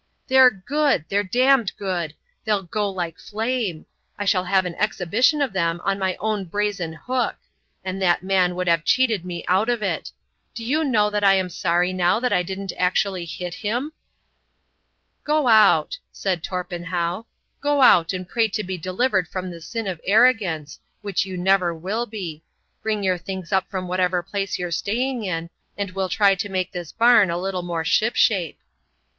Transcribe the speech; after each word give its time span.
"They're 0.29 0.49
good! 0.49 1.05
They're 1.09 1.21
damned 1.21 1.77
good! 1.77 2.15
They'll 2.43 2.63
go 2.63 2.89
like 2.89 3.19
flame! 3.19 3.85
I 4.17 4.25
shall 4.25 4.45
have 4.45 4.65
an 4.65 4.73
exhibition 4.79 5.43
of 5.43 5.53
them 5.53 5.79
on 5.83 5.99
my 5.99 6.15
own 6.19 6.45
brazen 6.45 6.93
hook. 6.93 7.35
And 7.85 8.01
that 8.01 8.23
man 8.23 8.55
would 8.55 8.67
have 8.67 8.83
cheated 8.83 9.23
me 9.23 9.45
out 9.47 9.69
of 9.69 9.83
it! 9.83 10.11
Do 10.55 10.65
you 10.65 10.83
know 10.83 11.11
that 11.11 11.23
I'm 11.23 11.49
sorry 11.49 11.93
now 11.93 12.19
that 12.19 12.33
I 12.33 12.41
didn't 12.41 12.73
actually 12.79 13.25
hit 13.25 13.53
him?" 13.53 13.93
"Go 15.23 15.47
out," 15.47 15.99
said 16.11 16.41
Torpenhow,—"go 16.41 17.83
out 17.83 18.11
and 18.11 18.27
pray 18.27 18.47
to 18.47 18.63
be 18.63 18.79
delivered 18.79 19.27
from 19.27 19.51
the 19.51 19.61
sin 19.61 19.85
of 19.85 20.01
arrogance, 20.03 20.79
which 21.03 21.27
you 21.27 21.37
never 21.37 21.75
will 21.75 22.07
be. 22.07 22.41
Bring 22.81 23.03
your 23.03 23.19
things 23.19 23.51
up 23.51 23.69
from 23.69 23.87
whatever 23.87 24.23
place 24.23 24.57
you're 24.57 24.71
staying 24.71 25.25
in, 25.25 25.51
and 25.77 25.91
we'll 25.91 26.09
try 26.09 26.33
to 26.33 26.49
make 26.49 26.71
this 26.71 26.91
barn 26.91 27.29
a 27.29 27.37
little 27.37 27.61
more 27.61 27.85
shipshape." 27.85 28.57